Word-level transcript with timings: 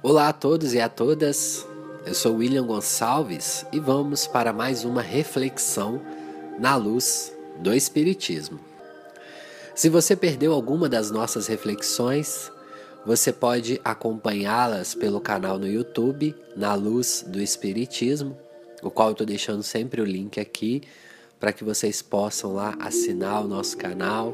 Olá 0.00 0.28
a 0.28 0.32
todos 0.32 0.74
e 0.74 0.80
a 0.80 0.88
todas, 0.88 1.66
eu 2.06 2.14
sou 2.14 2.36
William 2.36 2.64
Gonçalves 2.64 3.66
e 3.72 3.80
vamos 3.80 4.28
para 4.28 4.52
mais 4.52 4.84
uma 4.84 5.02
reflexão 5.02 6.00
na 6.56 6.76
luz 6.76 7.36
do 7.58 7.74
Espiritismo. 7.74 8.60
Se 9.74 9.88
você 9.88 10.14
perdeu 10.14 10.52
alguma 10.52 10.88
das 10.88 11.10
nossas 11.10 11.48
reflexões, 11.48 12.48
você 13.04 13.32
pode 13.32 13.80
acompanhá-las 13.84 14.94
pelo 14.94 15.20
canal 15.20 15.58
no 15.58 15.66
YouTube, 15.66 16.32
Na 16.56 16.74
Luz 16.74 17.24
do 17.26 17.42
Espiritismo, 17.42 18.38
o 18.80 18.92
qual 18.92 19.08
eu 19.08 19.12
estou 19.12 19.26
deixando 19.26 19.64
sempre 19.64 20.00
o 20.00 20.04
link 20.04 20.38
aqui 20.38 20.82
para 21.40 21.52
que 21.52 21.64
vocês 21.64 22.02
possam 22.02 22.54
lá 22.54 22.76
assinar 22.78 23.44
o 23.44 23.48
nosso 23.48 23.76
canal 23.76 24.32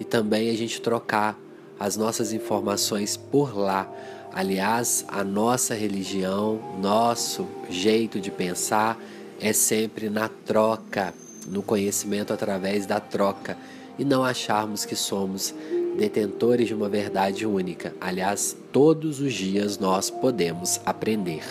e 0.00 0.04
também 0.04 0.50
a 0.50 0.56
gente 0.56 0.80
trocar 0.80 1.38
as 1.78 1.96
nossas 1.96 2.32
informações 2.32 3.16
por 3.16 3.56
lá. 3.56 3.90
Aliás, 4.36 5.04
a 5.06 5.22
nossa 5.22 5.76
religião, 5.76 6.58
nosso 6.82 7.46
jeito 7.70 8.18
de 8.18 8.32
pensar 8.32 8.98
é 9.40 9.52
sempre 9.52 10.10
na 10.10 10.28
troca, 10.28 11.14
no 11.46 11.62
conhecimento 11.62 12.32
através 12.32 12.84
da 12.84 12.98
troca 12.98 13.56
e 13.96 14.04
não 14.04 14.24
acharmos 14.24 14.84
que 14.84 14.96
somos 14.96 15.54
detentores 15.96 16.66
de 16.66 16.74
uma 16.74 16.88
verdade 16.88 17.46
única. 17.46 17.94
Aliás, 18.00 18.56
todos 18.72 19.20
os 19.20 19.32
dias 19.32 19.78
nós 19.78 20.10
podemos 20.10 20.80
aprender. 20.84 21.44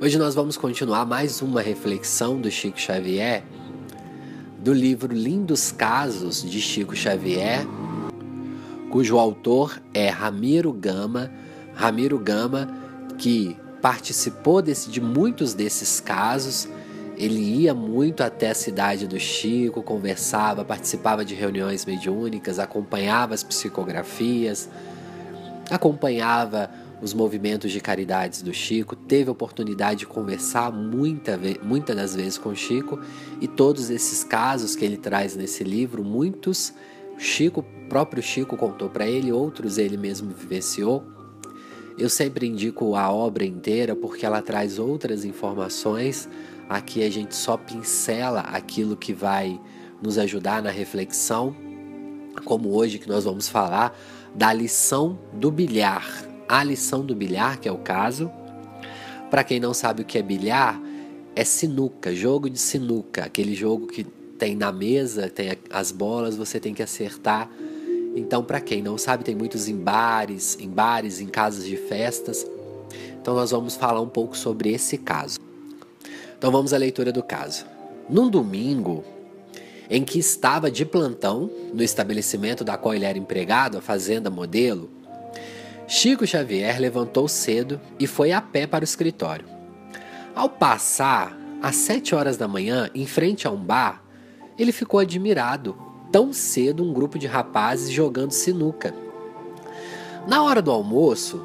Hoje 0.00 0.18
nós 0.18 0.34
vamos 0.34 0.56
continuar 0.56 1.06
mais 1.06 1.40
uma 1.40 1.62
reflexão 1.62 2.40
do 2.40 2.50
Chico 2.50 2.80
Xavier, 2.80 3.44
do 4.58 4.72
livro 4.72 5.14
Lindos 5.14 5.70
Casos 5.70 6.42
de 6.42 6.60
Chico 6.60 6.96
Xavier, 6.96 7.64
cujo 8.94 9.18
autor 9.18 9.82
é 9.92 10.08
Ramiro 10.08 10.72
Gama. 10.72 11.28
Ramiro 11.74 12.16
Gama, 12.16 12.68
que 13.18 13.56
participou 13.82 14.62
desse, 14.62 14.88
de 14.88 15.00
muitos 15.00 15.52
desses 15.52 15.98
casos, 15.98 16.68
ele 17.16 17.40
ia 17.40 17.74
muito 17.74 18.22
até 18.22 18.50
a 18.50 18.54
cidade 18.54 19.08
do 19.08 19.18
Chico, 19.18 19.82
conversava, 19.82 20.64
participava 20.64 21.24
de 21.24 21.34
reuniões 21.34 21.84
mediúnicas, 21.84 22.60
acompanhava 22.60 23.34
as 23.34 23.42
psicografias, 23.42 24.70
acompanhava 25.68 26.70
os 27.02 27.12
movimentos 27.12 27.72
de 27.72 27.80
caridades 27.80 28.42
do 28.42 28.54
Chico, 28.54 28.94
teve 28.94 29.28
oportunidade 29.28 30.00
de 30.00 30.06
conversar 30.06 30.70
muita, 30.70 31.36
muitas 31.64 31.96
das 31.96 32.14
vezes 32.14 32.38
com 32.38 32.50
o 32.50 32.56
Chico 32.56 33.00
e 33.40 33.48
todos 33.48 33.90
esses 33.90 34.22
casos 34.22 34.76
que 34.76 34.84
ele 34.84 34.96
traz 34.96 35.34
nesse 35.34 35.64
livro, 35.64 36.04
muitos 36.04 36.72
Chico, 37.16 37.64
próprio 37.88 38.22
Chico 38.22 38.56
contou 38.56 38.88
para 38.88 39.06
ele, 39.06 39.32
outros 39.32 39.78
ele 39.78 39.96
mesmo 39.96 40.30
vivenciou. 40.32 41.04
Eu 41.96 42.08
sempre 42.08 42.46
indico 42.46 42.96
a 42.96 43.10
obra 43.10 43.44
inteira 43.44 43.94
porque 43.94 44.26
ela 44.26 44.42
traz 44.42 44.78
outras 44.78 45.24
informações. 45.24 46.28
Aqui 46.68 47.04
a 47.04 47.10
gente 47.10 47.36
só 47.36 47.56
pincela 47.56 48.40
aquilo 48.40 48.96
que 48.96 49.12
vai 49.12 49.60
nos 50.02 50.18
ajudar 50.18 50.62
na 50.62 50.70
reflexão, 50.70 51.54
como 52.44 52.74
hoje 52.74 52.98
que 52.98 53.08
nós 53.08 53.24
vamos 53.24 53.48
falar 53.48 53.96
da 54.34 54.52
lição 54.52 55.18
do 55.32 55.50
bilhar. 55.50 56.04
A 56.48 56.64
lição 56.64 57.06
do 57.06 57.14
bilhar, 57.14 57.58
que 57.60 57.68
é 57.68 57.72
o 57.72 57.78
caso. 57.78 58.30
Para 59.30 59.44
quem 59.44 59.60
não 59.60 59.72
sabe 59.72 60.02
o 60.02 60.04
que 60.04 60.18
é 60.18 60.22
bilhar, 60.22 60.80
é 61.36 61.44
sinuca, 61.44 62.14
jogo 62.14 62.50
de 62.50 62.58
sinuca, 62.58 63.24
aquele 63.24 63.54
jogo 63.54 63.86
que 63.86 64.06
tem 64.44 64.54
na 64.54 64.70
mesa, 64.70 65.30
tem 65.30 65.56
as 65.70 65.90
bolas, 65.90 66.36
você 66.36 66.60
tem 66.60 66.74
que 66.74 66.82
acertar. 66.82 67.48
Então, 68.14 68.44
para 68.44 68.60
quem 68.60 68.82
não 68.82 68.98
sabe, 68.98 69.24
tem 69.24 69.34
muitos 69.34 69.68
em 69.68 69.74
bares, 69.74 70.58
em 70.60 70.68
bares, 70.68 71.18
em 71.18 71.26
casas 71.28 71.64
de 71.64 71.78
festas. 71.78 72.46
Então, 73.18 73.34
nós 73.34 73.52
vamos 73.52 73.74
falar 73.74 74.02
um 74.02 74.08
pouco 74.08 74.36
sobre 74.36 74.70
esse 74.70 74.98
caso. 74.98 75.38
Então, 76.36 76.52
vamos 76.52 76.74
à 76.74 76.76
leitura 76.76 77.10
do 77.10 77.22
caso. 77.22 77.64
Num 78.06 78.28
domingo, 78.28 79.02
em 79.88 80.04
que 80.04 80.18
estava 80.18 80.70
de 80.70 80.84
plantão 80.84 81.50
no 81.72 81.82
estabelecimento 81.82 82.62
da 82.62 82.76
qual 82.76 82.94
ele 82.94 83.06
era 83.06 83.16
empregado, 83.16 83.78
a 83.78 83.80
Fazenda 83.80 84.28
Modelo, 84.28 84.90
Chico 85.88 86.26
Xavier 86.26 86.78
levantou 86.78 87.28
cedo 87.28 87.80
e 87.98 88.06
foi 88.06 88.30
a 88.30 88.42
pé 88.42 88.66
para 88.66 88.82
o 88.82 88.84
escritório. 88.84 89.46
Ao 90.34 90.50
passar, 90.50 91.34
às 91.62 91.76
sete 91.76 92.14
horas 92.14 92.36
da 92.36 92.46
manhã, 92.46 92.90
em 92.94 93.06
frente 93.06 93.48
a 93.48 93.50
um 93.50 93.56
bar, 93.56 94.03
ele 94.58 94.72
ficou 94.72 95.00
admirado. 95.00 95.76
Tão 96.10 96.32
cedo, 96.32 96.84
um 96.84 96.92
grupo 96.92 97.18
de 97.18 97.26
rapazes 97.26 97.90
jogando 97.90 98.30
sinuca. 98.30 98.94
Na 100.26 100.42
hora 100.42 100.62
do 100.62 100.70
almoço, 100.70 101.44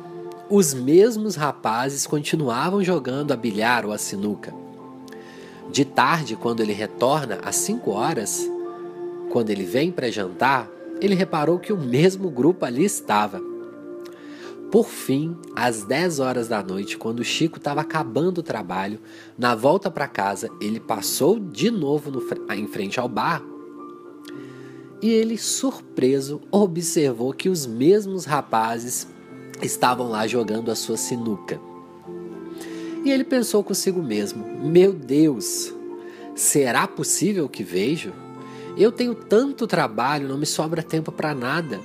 os 0.49 0.73
mesmos 0.73 1.35
rapazes 1.35 2.07
continuavam 2.07 2.83
jogando 2.83 3.31
a 3.31 3.35
bilhar 3.35 3.85
ou 3.85 3.91
a 3.91 3.97
sinuca. 3.97 4.53
De 5.71 5.85
tarde, 5.85 6.35
quando 6.35 6.61
ele 6.61 6.73
retorna 6.73 7.39
às 7.43 7.55
5 7.57 7.91
horas, 7.91 8.49
quando 9.29 9.49
ele 9.49 9.65
vem 9.65 9.91
para 9.91 10.09
jantar, 10.09 10.67
ele 10.99 11.13
reparou 11.13 11.59
que 11.59 11.71
o 11.71 11.77
mesmo 11.77 12.29
grupo 12.29 12.65
ali 12.65 12.83
estava. 12.83 13.48
Por 14.71 14.87
fim, 14.87 15.35
às 15.55 15.83
10 15.83 16.19
horas 16.19 16.47
da 16.47 16.61
noite, 16.61 16.97
quando 16.97 17.21
o 17.21 17.23
Chico 17.23 17.57
estava 17.57 17.81
acabando 17.81 18.39
o 18.39 18.43
trabalho, 18.43 18.99
na 19.37 19.55
volta 19.55 19.89
para 19.89 20.07
casa, 20.07 20.49
ele 20.61 20.79
passou 20.79 21.39
de 21.39 21.71
novo 21.71 22.11
no, 22.11 22.21
em 22.53 22.67
frente 22.67 22.99
ao 22.99 23.09
bar 23.09 23.43
e 25.01 25.09
ele, 25.09 25.37
surpreso, 25.37 26.41
observou 26.51 27.31
que 27.31 27.47
os 27.47 27.65
mesmos 27.65 28.25
rapazes 28.25 29.07
estavam 29.61 30.09
lá 30.09 30.27
jogando 30.27 30.69
a 30.69 30.75
sua 30.75 30.97
sinuca. 30.97 31.59
E 33.05 33.09
ele 33.09 33.23
pensou 33.23 33.63
consigo 33.63 34.03
mesmo: 34.03 34.45
Meu 34.61 34.91
Deus, 34.91 35.73
será 36.35 36.85
possível 36.85 37.47
que 37.47 37.63
vejo? 37.63 38.11
Eu 38.77 38.91
tenho 38.91 39.15
tanto 39.15 39.65
trabalho, 39.65 40.27
não 40.27 40.37
me 40.37 40.45
sobra 40.45 40.83
tempo 40.83 41.11
para 41.11 41.33
nada. 41.33 41.79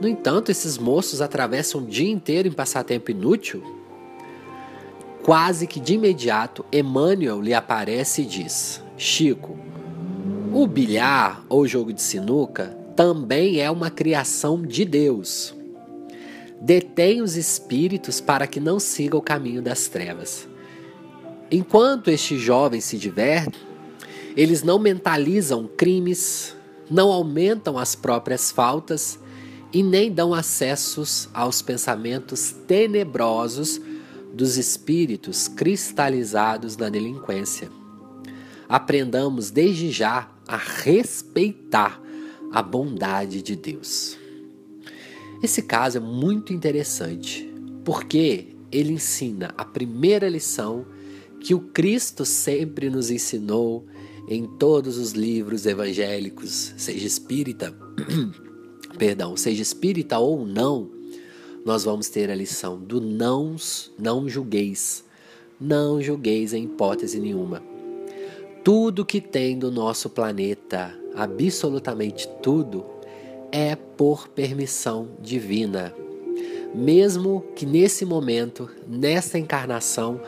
No 0.00 0.06
entanto, 0.06 0.50
esses 0.50 0.76
moços 0.76 1.20
atravessam 1.20 1.80
o 1.80 1.86
dia 1.86 2.10
inteiro 2.10 2.48
em 2.48 2.52
passatempo 2.52 3.10
inútil. 3.10 3.62
Quase 5.22 5.66
que 5.66 5.80
de 5.80 5.94
imediato, 5.94 6.64
Emmanuel 6.70 7.40
lhe 7.40 7.54
aparece 7.54 8.22
e 8.22 8.26
diz: 8.26 8.82
Chico, 8.96 9.56
o 10.52 10.66
bilhar 10.66 11.44
ou 11.48 11.66
jogo 11.66 11.92
de 11.92 12.02
sinuca 12.02 12.76
também 12.94 13.60
é 13.60 13.70
uma 13.70 13.90
criação 13.90 14.62
de 14.62 14.84
Deus. 14.84 15.54
Detém 16.60 17.20
os 17.20 17.36
espíritos 17.36 18.20
para 18.20 18.46
que 18.46 18.60
não 18.60 18.78
sigam 18.78 19.18
o 19.18 19.22
caminho 19.22 19.60
das 19.60 19.88
trevas. 19.88 20.48
Enquanto 21.50 22.10
estes 22.10 22.40
jovens 22.40 22.84
se 22.84 22.98
divertem, 22.98 23.60
eles 24.36 24.62
não 24.62 24.78
mentalizam 24.78 25.68
crimes, 25.76 26.56
não 26.90 27.10
aumentam 27.10 27.78
as 27.78 27.94
próprias 27.94 28.50
faltas 28.50 29.18
e 29.76 29.82
nem 29.82 30.10
dão 30.10 30.32
acessos 30.32 31.28
aos 31.34 31.60
pensamentos 31.60 32.50
tenebrosos 32.66 33.78
dos 34.32 34.56
espíritos 34.56 35.48
cristalizados 35.48 36.78
na 36.78 36.88
delinquência. 36.88 37.70
Aprendamos 38.66 39.50
desde 39.50 39.90
já 39.90 40.32
a 40.48 40.56
respeitar 40.56 42.00
a 42.50 42.62
bondade 42.62 43.42
de 43.42 43.54
Deus. 43.54 44.16
Esse 45.42 45.60
caso 45.60 45.98
é 45.98 46.00
muito 46.00 46.54
interessante 46.54 47.46
porque 47.84 48.56
ele 48.72 48.94
ensina 48.94 49.52
a 49.58 49.64
primeira 49.66 50.26
lição 50.26 50.86
que 51.38 51.54
o 51.54 51.60
Cristo 51.60 52.24
sempre 52.24 52.88
nos 52.88 53.10
ensinou 53.10 53.86
em 54.26 54.46
todos 54.46 54.96
os 54.96 55.12
livros 55.12 55.66
evangélicos, 55.66 56.72
seja 56.78 57.06
espírita 57.06 57.76
perdão, 58.96 59.36
seja 59.36 59.62
espírita 59.62 60.18
ou 60.18 60.44
não, 60.46 60.90
nós 61.64 61.84
vamos 61.84 62.08
ter 62.08 62.30
a 62.30 62.34
lição 62.34 62.78
do 62.78 63.00
não, 63.00 63.56
não 63.98 64.28
julgueis. 64.28 65.04
Não 65.60 66.00
julgueis 66.00 66.52
em 66.52 66.64
hipótese 66.64 67.18
nenhuma. 67.18 67.62
Tudo 68.62 69.04
que 69.04 69.20
tem 69.20 69.58
do 69.58 69.70
nosso 69.70 70.10
planeta, 70.10 70.94
absolutamente 71.14 72.28
tudo, 72.42 72.84
é 73.50 73.74
por 73.74 74.28
permissão 74.28 75.08
divina. 75.20 75.94
Mesmo 76.74 77.44
que 77.54 77.64
nesse 77.64 78.04
momento, 78.04 78.70
nessa 78.86 79.38
encarnação, 79.38 80.20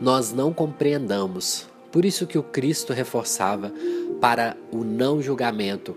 nós 0.00 0.32
não 0.32 0.52
compreendamos. 0.52 1.66
Por 1.90 2.04
isso 2.04 2.26
que 2.26 2.38
o 2.38 2.42
Cristo 2.42 2.92
reforçava 2.92 3.72
para 4.20 4.56
o 4.72 4.84
não 4.84 5.20
julgamento, 5.20 5.96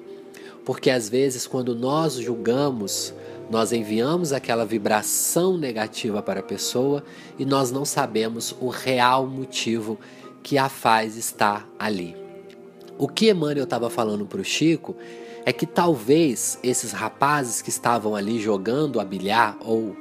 porque 0.69 0.91
às 0.91 1.09
vezes, 1.09 1.47
quando 1.47 1.73
nós 1.73 2.13
julgamos, 2.13 3.11
nós 3.49 3.71
enviamos 3.71 4.31
aquela 4.31 4.63
vibração 4.63 5.57
negativa 5.57 6.21
para 6.21 6.41
a 6.41 6.43
pessoa 6.43 7.03
e 7.39 7.43
nós 7.43 7.71
não 7.71 7.83
sabemos 7.83 8.55
o 8.61 8.69
real 8.69 9.25
motivo 9.25 9.97
que 10.43 10.59
a 10.59 10.69
faz 10.69 11.17
estar 11.17 11.67
ali. 11.79 12.15
O 12.99 13.07
que 13.07 13.31
Emmanuel 13.31 13.63
estava 13.63 13.89
falando 13.89 14.27
para 14.27 14.41
o 14.41 14.45
Chico 14.45 14.95
é 15.43 15.51
que 15.51 15.65
talvez 15.65 16.59
esses 16.61 16.91
rapazes 16.91 17.63
que 17.63 17.69
estavam 17.69 18.13
ali 18.13 18.39
jogando 18.39 18.99
a 18.99 19.03
bilhar 19.03 19.57
ou 19.61 19.97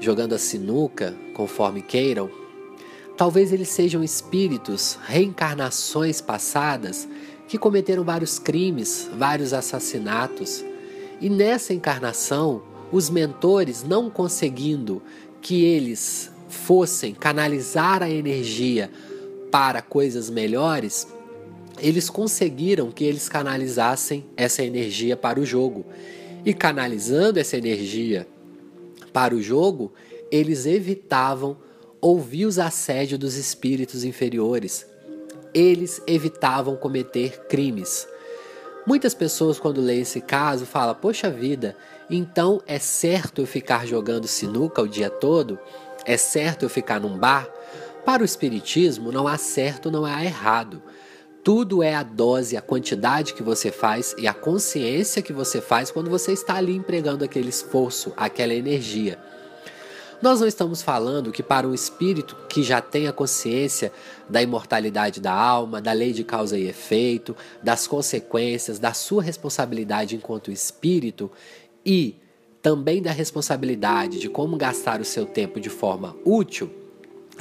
jogando 0.00 0.34
a 0.34 0.38
sinuca, 0.38 1.14
conforme 1.34 1.82
queiram, 1.82 2.30
talvez 3.18 3.52
eles 3.52 3.68
sejam 3.68 4.02
espíritos, 4.02 4.98
reencarnações 5.04 6.22
passadas 6.22 7.06
que 7.48 7.58
cometeram 7.58 8.04
vários 8.04 8.38
crimes, 8.38 9.08
vários 9.16 9.52
assassinatos. 9.52 10.64
E 11.20 11.28
nessa 11.28 11.72
encarnação, 11.72 12.62
os 12.90 13.10
mentores, 13.10 13.82
não 13.82 14.08
conseguindo 14.10 15.02
que 15.40 15.64
eles 15.64 16.30
fossem 16.48 17.14
canalizar 17.14 18.02
a 18.02 18.08
energia 18.08 18.90
para 19.50 19.82
coisas 19.82 20.30
melhores, 20.30 21.06
eles 21.78 22.08
conseguiram 22.08 22.90
que 22.90 23.04
eles 23.04 23.28
canalizassem 23.28 24.24
essa 24.36 24.62
energia 24.62 25.16
para 25.16 25.40
o 25.40 25.44
jogo. 25.44 25.84
E 26.44 26.52
canalizando 26.52 27.38
essa 27.38 27.56
energia 27.56 28.26
para 29.12 29.34
o 29.34 29.40
jogo, 29.40 29.92
eles 30.30 30.66
evitavam 30.66 31.56
ouvir 32.00 32.46
os 32.46 32.58
assédios 32.58 33.18
dos 33.18 33.36
espíritos 33.36 34.04
inferiores. 34.04 34.86
Eles 35.54 36.02
evitavam 36.06 36.76
cometer 36.76 37.46
crimes. 37.46 38.08
Muitas 38.86 39.14
pessoas, 39.14 39.58
quando 39.58 39.80
leem 39.80 40.02
esse 40.02 40.20
caso, 40.20 40.66
falam: 40.66 40.94
Poxa 40.94 41.30
vida, 41.30 41.76
então 42.10 42.60
é 42.66 42.78
certo 42.78 43.40
eu 43.40 43.46
ficar 43.46 43.86
jogando 43.86 44.26
sinuca 44.26 44.82
o 44.82 44.88
dia 44.88 45.08
todo? 45.08 45.58
É 46.04 46.16
certo 46.16 46.64
eu 46.64 46.68
ficar 46.68 47.00
num 47.00 47.16
bar? 47.16 47.48
Para 48.04 48.20
o 48.20 48.24
Espiritismo, 48.24 49.10
não 49.10 49.26
há 49.26 49.38
certo, 49.38 49.90
não 49.90 50.04
há 50.04 50.22
errado. 50.22 50.82
Tudo 51.42 51.82
é 51.82 51.94
a 51.94 52.02
dose, 52.02 52.56
a 52.56 52.60
quantidade 52.60 53.34
que 53.34 53.42
você 53.42 53.70
faz 53.70 54.14
e 54.18 54.26
a 54.26 54.34
consciência 54.34 55.22
que 55.22 55.32
você 55.32 55.60
faz 55.60 55.90
quando 55.90 56.10
você 56.10 56.32
está 56.32 56.56
ali 56.56 56.74
empregando 56.74 57.24
aquele 57.24 57.48
esforço, 57.48 58.12
aquela 58.16 58.54
energia. 58.54 59.18
Nós 60.22 60.40
não 60.40 60.46
estamos 60.46 60.82
falando 60.82 61.32
que 61.32 61.42
para 61.42 61.66
um 61.66 61.74
espírito 61.74 62.36
que 62.48 62.62
já 62.62 62.80
tem 62.80 63.06
a 63.06 63.12
consciência 63.12 63.92
da 64.28 64.42
imortalidade 64.42 65.20
da 65.20 65.32
alma, 65.32 65.80
da 65.80 65.92
lei 65.92 66.12
de 66.12 66.24
causa 66.24 66.58
e 66.58 66.66
efeito, 66.66 67.36
das 67.62 67.86
consequências, 67.86 68.78
da 68.78 68.92
sua 68.92 69.22
responsabilidade 69.22 70.16
enquanto 70.16 70.50
espírito 70.50 71.30
e 71.84 72.16
também 72.62 73.02
da 73.02 73.10
responsabilidade 73.10 74.18
de 74.18 74.28
como 74.28 74.56
gastar 74.56 75.00
o 75.00 75.04
seu 75.04 75.26
tempo 75.26 75.60
de 75.60 75.68
forma 75.68 76.16
útil, 76.24 76.70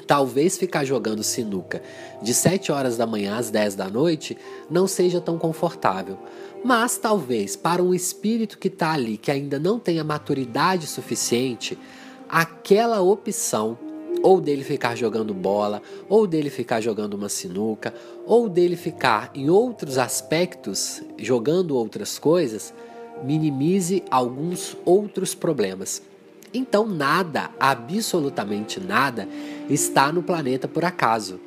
Talvez 0.07 0.57
ficar 0.57 0.83
jogando 0.83 1.23
sinuca 1.23 1.81
de 2.21 2.33
7 2.33 2.71
horas 2.71 2.97
da 2.97 3.05
manhã 3.05 3.37
às 3.37 3.49
10 3.49 3.75
da 3.75 3.87
noite 3.87 4.37
não 4.69 4.87
seja 4.87 5.21
tão 5.21 5.37
confortável, 5.37 6.17
mas 6.63 6.97
talvez 6.97 7.55
para 7.55 7.81
um 7.81 7.93
espírito 7.93 8.57
que 8.57 8.67
está 8.67 8.91
ali 8.91 9.17
que 9.17 9.31
ainda 9.31 9.59
não 9.59 9.79
tenha 9.79 10.03
maturidade 10.03 10.87
suficiente, 10.87 11.77
aquela 12.29 13.01
opção 13.01 13.77
ou 14.21 14.39
dele 14.39 14.63
ficar 14.63 14.95
jogando 14.95 15.33
bola, 15.33 15.81
ou 16.07 16.25
dele 16.25 16.49
ficar 16.49 16.79
jogando 16.79 17.15
uma 17.15 17.29
sinuca, 17.29 17.93
ou 18.25 18.47
dele 18.47 18.75
ficar 18.75 19.31
em 19.35 19.49
outros 19.49 19.97
aspectos 19.97 21.01
jogando 21.17 21.75
outras 21.75 22.19
coisas, 22.19 22.73
minimize 23.23 24.03
alguns 24.09 24.77
outros 24.85 25.35
problemas. 25.35 26.01
Então, 26.53 26.87
nada, 26.87 27.49
absolutamente 27.59 28.79
nada, 28.79 29.27
está 29.69 30.11
no 30.11 30.21
planeta 30.21 30.67
por 30.67 30.85
acaso. 30.85 31.39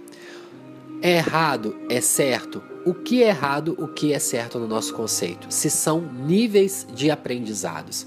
É 1.00 1.18
errado, 1.18 1.76
é 1.88 2.00
certo. 2.00 2.62
O 2.84 2.92
que 2.92 3.22
é 3.22 3.28
errado, 3.28 3.74
o 3.78 3.88
que 3.88 4.12
é 4.12 4.18
certo 4.18 4.58
no 4.58 4.66
nosso 4.66 4.94
conceito? 4.94 5.46
Se 5.50 5.70
são 5.70 6.00
níveis 6.00 6.86
de 6.92 7.10
aprendizados. 7.10 8.06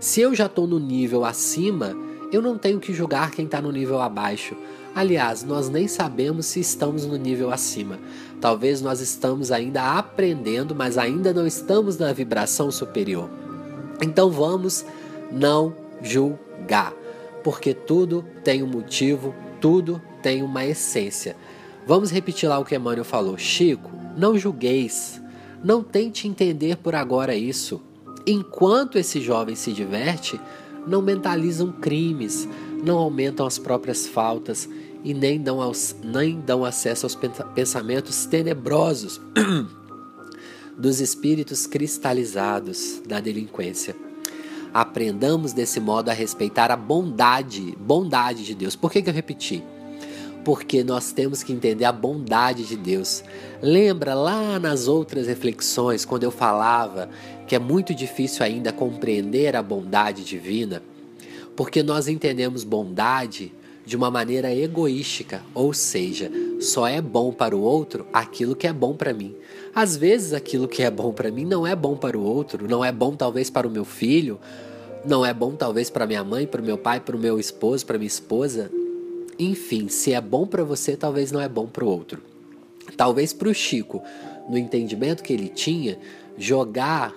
Se 0.00 0.22
eu 0.22 0.34
já 0.34 0.46
estou 0.46 0.66
no 0.66 0.78
nível 0.78 1.26
acima, 1.26 1.94
eu 2.32 2.40
não 2.40 2.56
tenho 2.56 2.80
que 2.80 2.90
julgar 2.90 3.30
quem 3.30 3.44
está 3.44 3.60
no 3.60 3.70
nível 3.70 4.00
abaixo. 4.00 4.56
Aliás, 4.94 5.44
nós 5.44 5.68
nem 5.68 5.86
sabemos 5.86 6.46
se 6.46 6.58
estamos 6.58 7.04
no 7.04 7.18
nível 7.18 7.52
acima. 7.52 7.98
Talvez 8.40 8.80
nós 8.80 9.02
estamos 9.02 9.52
ainda 9.52 9.98
aprendendo, 9.98 10.74
mas 10.74 10.96
ainda 10.96 11.34
não 11.34 11.46
estamos 11.46 11.98
na 11.98 12.14
vibração 12.14 12.70
superior. 12.70 13.28
Então 14.00 14.30
vamos 14.30 14.86
não 15.30 15.76
julgar, 16.02 16.94
porque 17.44 17.74
tudo 17.74 18.24
tem 18.42 18.62
um 18.62 18.66
motivo, 18.66 19.34
tudo 19.60 20.00
tem 20.22 20.42
uma 20.42 20.64
essência. 20.64 21.36
Vamos 21.86 22.10
repetir 22.10 22.48
lá 22.48 22.58
o 22.58 22.64
que 22.64 22.74
Emmanuel 22.74 23.04
falou. 23.04 23.36
Chico, 23.36 23.90
não 24.16 24.38
julgueis, 24.38 25.20
não 25.62 25.82
tente 25.82 26.26
entender 26.26 26.78
por 26.78 26.94
agora 26.94 27.34
isso. 27.34 27.82
Enquanto 28.26 28.98
esse 28.98 29.20
jovem 29.20 29.54
se 29.54 29.72
diverte, 29.72 30.40
não 30.86 31.02
mentalizam 31.02 31.72
crimes, 31.72 32.48
não 32.84 32.98
aumentam 32.98 33.46
as 33.46 33.58
próprias 33.58 34.06
faltas 34.06 34.68
e 35.02 35.14
nem 35.14 35.40
dão, 35.40 35.60
aos, 35.60 35.96
nem 36.02 36.40
dão 36.40 36.64
acesso 36.64 37.06
aos 37.06 37.18
pensamentos 37.54 38.26
tenebrosos 38.26 39.20
dos 40.76 41.00
espíritos 41.00 41.66
cristalizados 41.66 43.00
da 43.06 43.20
delinquência 43.20 43.96
aprendamos 44.72 45.52
desse 45.52 45.80
modo 45.80 46.10
a 46.10 46.12
respeitar 46.12 46.70
a 46.70 46.76
bondade, 46.76 47.76
bondade 47.80 48.44
de 48.44 48.54
Deus. 48.54 48.76
Por 48.76 48.90
que, 48.90 49.02
que 49.02 49.10
eu 49.10 49.14
repeti? 49.14 49.62
Porque 50.44 50.82
nós 50.82 51.12
temos 51.12 51.42
que 51.42 51.52
entender 51.52 51.84
a 51.84 51.92
bondade 51.92 52.64
de 52.64 52.76
Deus. 52.76 53.22
Lembra 53.60 54.14
lá 54.14 54.58
nas 54.58 54.88
outras 54.88 55.26
reflexões, 55.26 56.04
quando 56.04 56.24
eu 56.24 56.30
falava 56.30 57.10
que 57.46 57.54
é 57.54 57.58
muito 57.58 57.94
difícil 57.94 58.44
ainda 58.44 58.72
compreender 58.72 59.56
a 59.56 59.62
bondade 59.62 60.24
divina? 60.24 60.82
Porque 61.56 61.82
nós 61.82 62.08
entendemos 62.08 62.64
bondade 62.64 63.52
de 63.84 63.96
uma 63.96 64.10
maneira 64.10 64.54
egoística, 64.54 65.42
ou 65.52 65.74
seja, 65.74 66.30
só 66.60 66.86
é 66.86 67.00
bom 67.00 67.32
para 67.32 67.56
o 67.56 67.60
outro 67.60 68.06
aquilo 68.12 68.54
que 68.54 68.66
é 68.66 68.72
bom 68.72 68.94
para 68.94 69.12
mim. 69.12 69.34
Às 69.74 69.96
vezes 69.96 70.32
aquilo 70.32 70.68
que 70.68 70.82
é 70.82 70.90
bom 70.90 71.12
para 71.12 71.30
mim 71.30 71.44
não 71.44 71.66
é 71.66 71.74
bom 71.74 71.96
para 71.96 72.16
o 72.16 72.22
outro, 72.22 72.68
não 72.68 72.84
é 72.84 72.92
bom 72.92 73.16
talvez 73.16 73.50
para 73.50 73.66
o 73.66 73.70
meu 73.70 73.84
filho, 73.84 74.38
não 75.04 75.26
é 75.26 75.34
bom 75.34 75.52
talvez 75.52 75.90
para 75.90 76.06
minha 76.06 76.22
mãe, 76.22 76.46
para 76.46 76.60
o 76.60 76.64
meu 76.64 76.78
pai, 76.78 77.00
para 77.00 77.16
o 77.16 77.18
meu 77.18 77.38
esposo, 77.38 77.84
para 77.84 77.98
minha 77.98 78.06
esposa. 78.06 78.70
Enfim, 79.42 79.88
se 79.88 80.12
é 80.12 80.20
bom 80.20 80.46
para 80.46 80.62
você, 80.62 80.94
talvez 80.94 81.32
não 81.32 81.40
é 81.40 81.48
bom 81.48 81.66
para 81.66 81.82
o 81.82 81.88
outro. 81.88 82.22
Talvez 82.94 83.32
para 83.32 83.48
o 83.48 83.54
Chico, 83.54 84.02
no 84.50 84.58
entendimento 84.58 85.22
que 85.22 85.32
ele 85.32 85.48
tinha, 85.48 85.98
jogar 86.36 87.14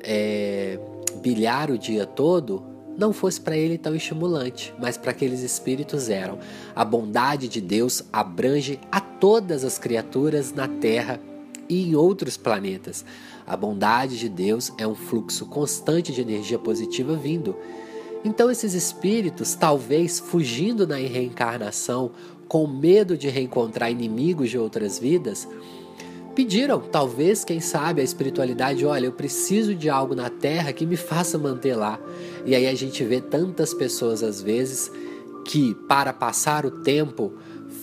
é, 0.00 0.78
bilhar 1.20 1.70
o 1.70 1.76
dia 1.76 2.06
todo 2.06 2.64
não 2.96 3.12
fosse 3.12 3.38
para 3.40 3.56
ele 3.56 3.76
tão 3.76 3.94
estimulante, 3.94 4.72
mas 4.78 4.96
para 4.96 5.10
aqueles 5.10 5.40
espíritos 5.40 6.08
eram. 6.08 6.38
A 6.74 6.82
bondade 6.82 7.46
de 7.46 7.60
Deus 7.60 8.02
abrange 8.10 8.80
a 8.90 8.98
todas 8.98 9.64
as 9.64 9.76
criaturas 9.76 10.50
na 10.50 10.66
Terra 10.66 11.20
e 11.68 11.90
em 11.90 11.94
outros 11.94 12.38
planetas. 12.38 13.04
A 13.46 13.54
bondade 13.54 14.18
de 14.18 14.30
Deus 14.30 14.72
é 14.78 14.86
um 14.86 14.94
fluxo 14.94 15.44
constante 15.44 16.10
de 16.10 16.22
energia 16.22 16.58
positiva 16.58 17.14
vindo. 17.14 17.54
Então, 18.24 18.50
esses 18.50 18.72
espíritos, 18.72 19.54
talvez 19.54 20.18
fugindo 20.18 20.86
na 20.86 20.96
reencarnação, 20.96 22.12
com 22.48 22.66
medo 22.66 23.18
de 23.18 23.28
reencontrar 23.28 23.90
inimigos 23.90 24.48
de 24.48 24.58
outras 24.58 24.98
vidas, 24.98 25.46
pediram, 26.34 26.80
talvez, 26.80 27.44
quem 27.44 27.60
sabe, 27.60 28.00
a 28.00 28.04
espiritualidade: 28.04 28.86
olha, 28.86 29.06
eu 29.06 29.12
preciso 29.12 29.74
de 29.74 29.90
algo 29.90 30.14
na 30.14 30.30
terra 30.30 30.72
que 30.72 30.86
me 30.86 30.96
faça 30.96 31.36
manter 31.36 31.76
lá. 31.76 32.00
E 32.46 32.54
aí 32.54 32.66
a 32.66 32.74
gente 32.74 33.04
vê 33.04 33.20
tantas 33.20 33.74
pessoas, 33.74 34.22
às 34.22 34.40
vezes, 34.40 34.90
que, 35.44 35.74
para 35.86 36.12
passar 36.12 36.64
o 36.64 36.70
tempo, 36.70 37.34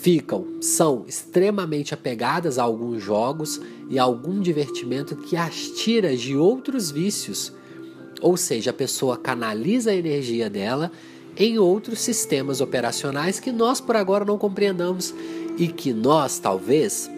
ficam, 0.01 0.47
são 0.59 1.05
extremamente 1.07 1.93
apegadas 1.93 2.57
a 2.57 2.63
alguns 2.63 3.03
jogos 3.03 3.61
e 3.87 3.99
a 3.99 4.03
algum 4.03 4.39
divertimento 4.39 5.15
que 5.15 5.37
as 5.37 5.67
tira 5.69 6.17
de 6.17 6.35
outros 6.35 6.89
vícios. 6.89 7.53
Ou 8.21 8.37
seja, 8.37 8.69
a 8.69 8.73
pessoa 8.73 9.17
canaliza 9.17 9.91
a 9.91 9.95
energia 9.95 10.49
dela 10.49 10.91
em 11.35 11.57
outros 11.57 11.99
sistemas 11.99 12.61
operacionais 12.61 13.39
que 13.39 13.51
nós 13.51 13.81
por 13.81 13.95
agora 13.95 14.23
não 14.23 14.37
compreendamos 14.37 15.13
e 15.57 15.67
que 15.67 15.93
nós, 15.93 16.39
talvez, 16.39 17.09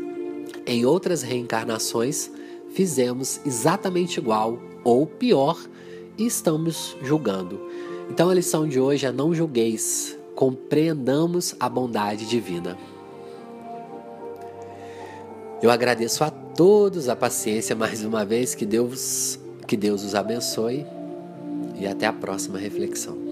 em 0.66 0.86
outras 0.86 1.22
reencarnações, 1.22 2.32
fizemos 2.74 3.40
exatamente 3.46 4.18
igual 4.18 4.60
ou 4.84 5.06
pior 5.06 5.60
e 6.18 6.26
estamos 6.26 6.96
julgando. 7.02 7.60
Então 8.10 8.30
a 8.30 8.34
lição 8.34 8.68
de 8.68 8.80
hoje 8.80 9.06
é 9.06 9.12
não 9.12 9.34
julgueis, 9.34 10.18
compreendamos 10.36 11.56
a 11.60 11.68
bondade 11.68 12.26
divina. 12.26 12.78
Eu 15.62 15.72
agradeço 15.72 16.24
a 16.24 16.30
todos 16.30 17.08
a 17.08 17.16
paciência 17.16 17.76
mais 17.76 18.04
uma 18.04 18.26
vez, 18.26 18.54
que 18.54 18.66
Deus, 18.66 19.40
que 19.66 19.78
Deus 19.78 20.04
os 20.04 20.14
abençoe 20.14 20.86
e 21.76 21.88
até 21.88 22.06
a 22.06 22.14
próxima 22.14 22.58
reflexão. 22.58 23.23